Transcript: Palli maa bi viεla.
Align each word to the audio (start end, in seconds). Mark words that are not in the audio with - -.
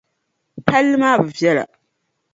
Palli 0.67 0.95
maa 1.01 1.15
bi 1.23 1.29
viεla. 1.39 1.65